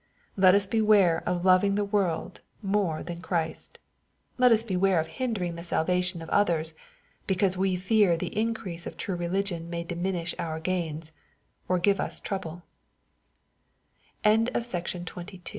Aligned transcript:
Let 0.35 0.55
us 0.55 0.65
beware 0.65 1.21
of 1.27 1.45
loving 1.45 1.75
the 1.75 1.85
world 1.85 2.41
more 2.63 3.03
than 3.03 3.21
Christ. 3.21 3.77
Let 4.39 4.51
us 4.51 4.63
beware 4.63 4.99
of 4.99 5.05
hindering 5.05 5.53
MATTHEW, 5.53 5.61
CHAP. 5.61 5.63
IX. 5.63 5.63
83 5.63 5.69
the 5.91 6.01
salvation 6.01 6.21
of 6.23 6.29
others, 6.31 6.73
because 7.27 7.55
we 7.55 7.75
fear 7.75 8.17
the 8.17 8.31
iocrease 8.31 8.87
of 8.87 8.97
true 8.97 9.15
religion 9.15 9.69
may 9.69 9.83
diminish 9.83 10.33
our 10.39 10.59
gains, 10.59 11.11
or 11.67 11.77
give 11.77 11.99
us 11.99 12.19
trouble 12.19 12.63
MATTHE 14.25 15.41